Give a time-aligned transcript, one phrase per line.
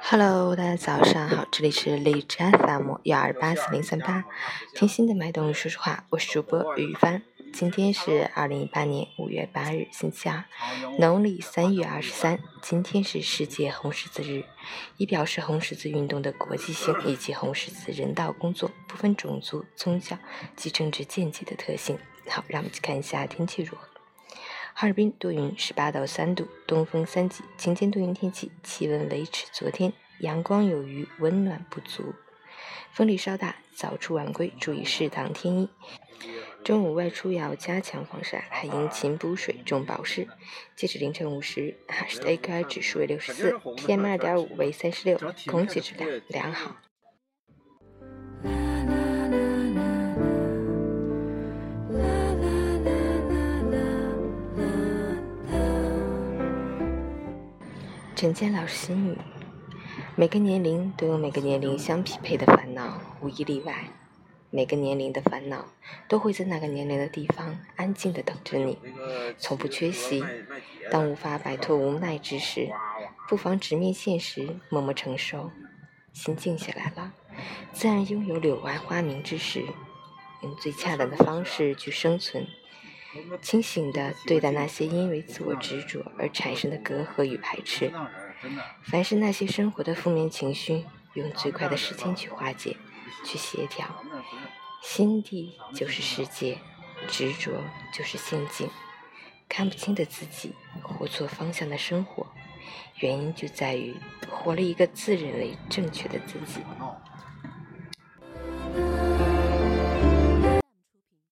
[0.00, 4.24] Hello，大家早上好，这里是荔枝 FM 幺二八四零三八，
[4.74, 7.22] 听心的脉动说实话，我是主播于帆。
[7.52, 10.44] 今天是二零一八年五月八日，星期二，
[10.98, 12.38] 农历三月二十三。
[12.62, 14.44] 今天是世界红十字日，
[14.96, 20.18] 以表示红十字运动的国际性以及红十字人道工作不分种族、宗教
[20.54, 21.98] 及政治见解的特性。
[22.28, 23.88] 好，让我们去看一下天气如何。
[24.78, 32.14] 哈尔滨多云，十八到三度，东风三级，晴间多云天气，气温维持昨天，阳光有余，温暖不足，
[32.92, 35.70] 风力稍大，早出晚归，注意适当添衣。
[36.62, 40.28] 中午外出要加强防晒，还应勤补水、重保湿。
[40.74, 46.76] 截止凌晨五时，哈市的 AQI 指数为六十四，PM 二点五为三十六，空气质量良好。
[58.16, 59.18] 陈坚老师心语：
[60.14, 63.90] 每个年龄都有每个年龄相匹配的烦恼，无一例外。
[64.48, 65.66] 每个年龄的烦恼
[66.08, 68.78] 都会在那个年龄的地方安静的等着你，
[69.36, 70.24] 从不缺席。
[70.90, 72.70] 当无法摆脱无奈之时，
[73.28, 75.50] 不妨直面现实，默默承受。
[76.14, 77.12] 心静下来了，
[77.74, 79.62] 自然拥有柳暗花明之时。
[80.40, 82.46] 用最恰当的方式去生存，
[83.42, 87.92] 清醒的对待那些因为自我执着而产生的隔阂与排斥。
[88.82, 92.76] 凡是那些生活的负面情绪，用最快的时间去化解。
[93.24, 93.84] 去协调，
[94.82, 96.58] 心地就是世界，
[97.08, 97.50] 执着
[97.92, 98.70] 就是陷阱。
[99.48, 102.24] 看不清的自己，活错方向的生活，
[103.00, 103.96] 原因就在于
[104.30, 106.60] 活了一个自认为正确的自己。